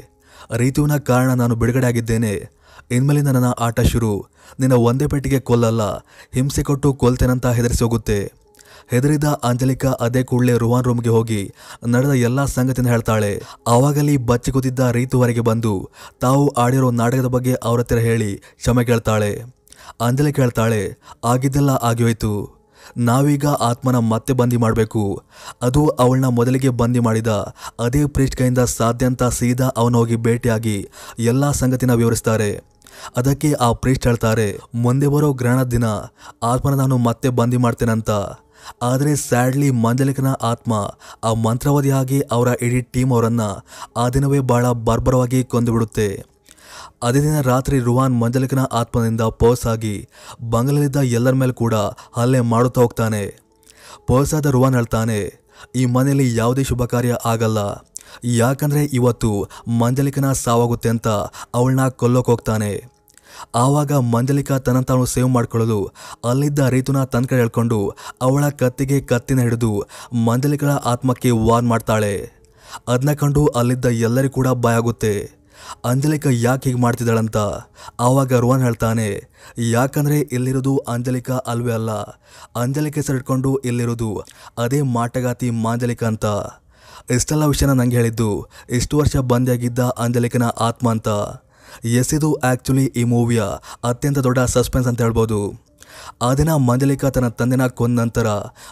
ರೀತುವಿನ 0.57 0.97
ಕಾರಣ 1.09 1.31
ನಾನು 1.35 1.55
ಬಿಡುಗಡೆ 1.55 1.87
ಆಗಿದ್ದೇನೆ. 1.87 2.35
ಇನ್ಮೇಲಿಂದ 2.91 3.31
ನನ್ನ 3.37 3.49
ಆಟ 3.67 3.81
ಶುರು. 3.93 4.13
ನಿನ್ನ 4.61 4.75
ಒಂದೇ 4.89 5.07
ಪೆಟ್ಟಿಗೆ 5.07 5.41
ಕೊಲ್ಲಲ್ಲ, 5.49 5.83
ಹಿಂಸೆ 6.35 6.63
ಕೊಟ್ಟು 6.63 6.89
ಕೊಲ್ತೇನಂತ 7.03 7.47
ಹೆದರಿಸಿ 7.59 7.83
ಹೋಗುತ್ತೆ. 7.85 8.19
ಹೆದರಿದ 8.91 9.25
ಅಂಜಲಿಕಾ 9.25 9.91
ಅದೇ 10.01 10.23
ಕೂಡಲೇ 10.23 10.59
ರುವಾನ್ 10.59 10.85
ರೂಮ್ಗೆ 10.85 11.09
ಹೋಗಿ 11.09 11.53
ನಡೆದ 11.87 12.11
ಎಲ್ಲಾ 12.11 12.45
ಸಂಗತಿನ 12.47 12.89
ಹೇಳ್ತಾಳೆ. 12.89 13.43
ಆವಾಗಲಿ 13.69 14.17
ಬಚ್ಚಿ 14.17 14.53
ಕೂತಿದ್ದ 14.53 14.81
ರೀತು 14.91 15.43
ಬಂದು 15.43 15.91
ತಾವು 16.21 16.49
ಆಡಿರೋ 16.49 16.91
ನಾಟಕದ 16.91 17.27
ಬಗ್ಗೆ 17.27 17.55
ಅವರ 17.55 17.79
ಹತ್ತಿರ 17.79 17.99
ಹೇಳಿ 17.99 18.37
ಕ್ಷಮೆ 18.37 18.85
ಕೇಳ್ತಾಳೆ. 18.85 19.59
ಅಂಜಲಿ 20.01 20.31
ಹೇಳ್ತಾಳೆ 20.37 20.83
ಆಗಿದ್ದೆಲ್ಲ 21.25 21.71
ಆಗೋಯ್ತು 21.71 22.59
ನಾವೀಗ 22.97 23.47
ಆತ್ಮನ 23.47 23.99
ಮತ್ತೆ 23.99 24.33
ಬಂದಿ 24.33 24.57
ಮಾಡಬೇಕು. 24.57 25.23
ಅದು 25.63 25.89
ಅವಳನ್ನ 25.89 26.27
ಮೊದಲಿಗೆ 26.27 26.69
ಬಂದಿ 26.69 27.01
ಮಾಡಿದ, 27.01 27.27
ಅದೇ 27.81 28.07
ಪ್ರೀಸ್ಟ್ 28.07 28.37
ಕೈಯಿಂದ 28.37 28.59
ಸಾಧ್ಯ 28.59 29.07
ಅಂತ 29.07 29.23
ಸೀದಾ 29.23 29.67
ಅವನ 29.77 29.97
ಹೋಗಿ 29.97 30.17
ಭೇಟಿಯಾಗಿ 30.17 30.89
ಎಲ್ಲ 31.19 31.51
ಸಂಗತಿನ 31.51 31.93
ವಿವರಿಸ್ತಾರೆ. 31.93 32.51
ಅದಕ್ಕೆ 33.17 33.53
ಆ 33.53 33.73
ಪ್ರೀಸ್ಟ್ 33.73 34.07
ಹೇಳ್ತಾರೆ, 34.07 34.59
ಮುಂದೆ 34.75 35.07
ಬರೋ 35.07 35.33
ಗ್ರಹಣದ 35.33 35.67
ದಿನ, 35.67 35.85
ಆತ್ಮನ 36.43 36.75
ನಾನು 36.75 36.97
ಮತ್ತೆ 36.99 37.29
ಬಂದಿ 37.29 37.57
ಮಾಡ್ತೇನಂತ. 37.57 38.11
ಆದರೆ 38.89 39.13
ಸ್ಯಾಡ್ಲಿ 39.25 39.69
ಮಂಜಲಿಕನ 39.85 40.31
ಆತ್ಮ 40.51 40.73
ಆ 41.29 41.33
ಮಂತ್ರವಾದಿಯಾಗಿ 41.47 42.19
ಅವರ 42.37 42.49
ಇಡೀ 42.67 42.81
ಟೀಮ್ 42.95 43.13
ಅವರನ್ನು 43.17 43.49
ಆ 44.03 44.05
ದಿನವೇ 44.17 44.41
ಬಹಳ 44.53 44.67
ಬರ್ಬರವಾಗಿ 44.89 45.41
ಕೊಂದುಬಿಡುತ್ತೆ. 45.53 46.09
ಅದೇ 47.07 47.21
ದಿನ 47.25 47.37
ರಾತ್ರಿ 47.51 47.77
ರುವಾನ್ 47.89 48.15
ಮಂಜಲಿಕನ 48.21 48.63
ಆತ್ಮದಿಂದ 48.81 49.25
ಪೋಸ್ 49.41 49.65
ಆಗಿ 49.73 49.97
ಬಂಗಲಲ್ಲಿದ್ದ 50.53 51.03
ಎಲ್ಲರ 51.19 51.35
ಮೇಲೆ 51.43 51.55
ಕೂಡ 51.63 51.75
ಹಲ್ಲೆ 52.19 52.41
ಮಾಡುತ್ತಾ 52.53 52.81
ಹೋಗ್ತಾನೆ. 52.85 53.23
ಪೋಸಾದ 54.09 54.51
ರುವಾನ್ 54.57 54.77
ಹೇಳ್ತಾನೆ, 54.79 55.19
ಈ 55.81 55.83
ಮನೆಯಲ್ಲಿ 55.95 56.27
ಯಾವುದೇ 56.37 56.65
ಶುಭ 56.71 56.85
ಕಾರ್ಯ 56.93 57.15
ಆಗಲ್ಲ. 57.33 57.59
ಯಾಕಂದರೆ 58.43 58.83
ಇವತ್ತು 58.99 59.31
ಮಂಜಲಿಕನ 59.81 60.29
ಸಾವಾಗುತ್ತೆ 60.45 60.89
ಅಂತ 60.95 61.09
ಅವಳನ್ನ 61.59 61.87
ಕೊಲ್ಲೋಕೆ 62.03 62.31
ಹೋಗ್ತಾನೆ. 62.33 62.71
ಆವಾಗ 63.63 63.93
ಮಂಜಲಿಕಾ 64.13 64.57
ತನ್ನ 64.67 64.81
ತಾನು 64.91 65.07
ಸೇವ್ 65.15 65.31
ಮಾಡಿಕೊಳ್ಳಲು 65.37 65.81
ಅಲ್ಲಿದ್ದ 66.31 66.69
ರೀತುನ 66.75 66.99
ತನ್ನ 67.13 67.31
ಕಡೆ 67.31 67.41
ಹೇಳ್ಕೊಂಡು 67.43 67.79
ಅವಳ 68.27 68.45
ಕತ್ತಿಗೆ 68.61 68.99
ಕತ್ತಿನ 69.11 69.41
ಹಿಡಿದು 69.47 69.73
ಮಂಜಲಿಕಳ 70.27 70.73
ಆತ್ಮಕ್ಕೆ 70.93 71.33
ವಾರ್ನ್ 71.47 71.71
ಮಾಡ್ತಾಳೆ. 71.73 72.15
ಅದನ್ನ 72.93 73.13
ಕಂಡು 73.23 73.43
ಅಲ್ಲಿದ್ದ 73.61 73.87
ಎಲ್ಲರಿಗೂ 74.07 74.37
ಕೂಡ 74.39 74.49
ಭಯ 74.65 74.81
ಆಗುತ್ತೆ. 74.81 75.15
ಅಂಜಲಿಕಾ 75.91 76.31
ಯಾಕೆ 76.45 76.67
ಹೀಗೆ 76.69 76.81
ಮಾಡ್ತಿದ್ದಾಳಂತ 76.83 77.39
ಆವಾಗ 78.07 78.39
ರೋಹನ್ 78.45 78.65
ಹೇಳ್ತಾನೆ, 78.67 79.09
ಯಾಕಂದ್ರೆ 79.73 80.19
ಇಲ್ಲಿರೋದು 80.37 80.73
ಅಂಜಲಿಕಾ 80.93 81.37
ಅಲ್ವೇ 81.53 81.73
ಅಲ್ಲ. 81.79 81.91
ಅಂಜಲಿಕೆ 82.63 83.03
ಸರಿಟ್ಕೊಂಡು 83.09 83.51
ಇಲ್ಲಿರೋದು 83.71 84.11
ಅದೇ 84.65 84.81
ಮಾಟಗಾತಿ 84.97 85.51
ಮಾಂಜಲಿಕಾ 85.65 86.07
ಅಂತ. 86.13 86.27
ಇಷ್ಟೆಲ್ಲ 87.17 87.45
ವಿಷಯನ 87.53 87.75
ನಂಗೆ 87.81 87.99
ಹೇಳಿದ್ದು, 87.99 88.31
ಇಷ್ಟು 88.79 88.95
ವರ್ಷ 89.01 89.17
ಬಂದಿಯಾಗಿದ್ದ 89.33 89.83
ಅಂಜಲಿಕನ 90.05 90.47
ಆತ್ಮ 90.69 90.89
ಅಂತ. 90.97 91.09
ಎಸ್ 91.85 92.15
ಇದು 92.15 92.33
ಆ್ಯಕ್ಚುಲಿ 92.35 92.85
ಈ 92.85 93.05
ಮೂವಿಯ 93.05 93.43
ಅತ್ಯಂತ 93.85 94.19
ದೊಡ್ಡ 94.19 94.39
ಸಸ್ಪೆನ್ಸ್ 94.39 94.89
ಅಂತ 94.89 95.01
ಹೇಳ್ಬೋದು. 95.01 95.69
ಆ 96.23 96.35
ದಿನ 96.35 96.55
ಮಂಜಲಿಕಾ 96.55 97.11
ತನ್ನ 97.11 97.29
ತಂದೆನ 97.29 97.67
ಕೊಂದ 97.67 98.01
ನಂತರ 98.01 98.27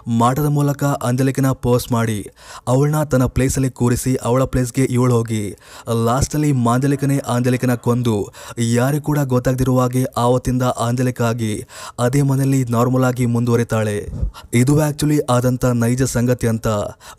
ಮಾಟದ 0.09 0.45
ಮೂಲಕ 0.45 0.85
ಅಂಜಲಿಕನ 0.85 1.51
ಪೋಸ್ಟ್ 1.51 1.93
ಮಾಡಿ 1.93 2.31
ಅವಳನ್ನ 2.69 3.03
ತನ್ನ 3.03 3.25
ಪ್ಲೇಸಲ್ಲಿ 3.25 3.71
ಕೂರಿಸಿ 3.71 4.15
ಅವಳ 4.15 4.45
ಪ್ಲೇಸ್ಗೆ 4.45 4.85
ಇವಳು 4.85 5.15
ಹೋಗಿ. 5.15 5.57
ಲಾಸ್ಟಲ್ಲಿ 6.05 6.53
ಮಾಂಜಲಿಕನೇ 6.53 7.19
ಆಂಜಲಿಕನ 7.19 7.75
ಕೊಂದು 7.75 8.33
ಯಾರಿಗೂ 8.59 9.05
ಕೂಡ 9.05 9.19
ಗೊತ್ತಾಗದಿರುವ 9.19 9.81
ಹಾಗೆ 9.81 10.05
ಆವತ್ತಿಂದ 10.17 10.63
ಆಂಜಲಿಕ 10.63 11.23
ಆಗಿ 11.23 11.67
ಅದೇ 11.99 12.23
ಮನೆಯಲ್ಲಿ 12.23 12.65
ನಾರ್ಮಲ್ 12.65 13.05
ಆಗಿ 13.05 13.27
ಮುಂದುವರಿತಾಳೆ. 13.27 14.11
ಇದು 14.55 14.81
ಆ್ಯಕ್ಚುಲಿ 14.81 15.19
ಆದಂಥ 15.19 15.65
ನೈಜ 15.65 16.03
ಸಂಗತಿ 16.03 16.47
ಅಂತ 16.47 16.67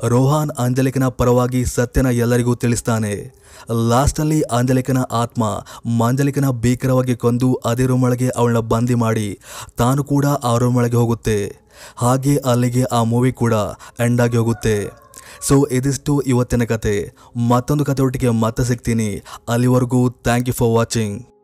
ರೋಹಾನ್ 0.03 0.51
ಆಂಜಲಿಕನ 0.59 1.07
ಪರವಾಗಿ 1.07 1.65
ಸತ್ಯನ 1.65 2.05
ಎಲ್ಲರಿಗೂ 2.05 2.55
ತಿಳಿಸ್ತಾನೆ. 2.55 3.46
ಲಾಸ್ಟಲ್ಲಿ 3.89 4.41
ಆಂಜಲಿಕನ 4.41 4.97
ಆತ್ಮ 5.11 5.43
ಮಾಂಜಲಿಕನ 5.97 6.49
ಭೀಕರವಾಗಿ 6.49 7.15
ಕೊಂದು 7.15 7.53
ಅದೇ 7.65 7.85
ರೂಮೊಳಗೆ 7.85 8.29
ಅವಳನ್ನ 8.29 8.59
ಬಂದಿ 8.59 8.95
ಮಾಡಿ 8.95 9.39
ತಾನು 9.77 10.03
ಕೂಡ 10.03 10.25
ಆ 10.43 10.57
ರೂಮೊಳಗೆ 10.57 10.95
ಹೋಗುತ್ತೆ. 10.95 11.59
ಹಾಗೆ 11.97 12.37
ಅಲ್ಲಿಗೆ 12.37 12.83
ಆ 12.83 13.03
ಮೂವಿ 13.03 13.31
ಕೂಡ 13.31 13.53
ಎಂಡ್ 13.99 14.21
ಆಗಿ 14.21 14.37
ಹೋಗುತ್ತೆ. 14.37 15.07
ಸೊ 15.41 15.67
ಇದಿಷ್ಟು 15.71 16.21
ಇವತ್ತಿನ 16.21 16.63
ಕತೆ. 16.63 17.13
ಮತ್ತೊಂದು 17.49 17.85
ಕತೆ 17.85 18.03
ಒಟ್ಟಿಗೆ 18.03 18.29
ಮತ್ತೆ 18.29 18.63
ಸಿಗ್ತೀನಿ. 18.63 19.23
ಅಲ್ಲಿವರೆಗೂ 19.49 20.09
ಥ್ಯಾಂಕ್ 20.09 20.49
ಯು 20.49 20.53
ಫಾರ್ 20.53 20.71
ವಾಚಿಂಗ್ 20.71 21.36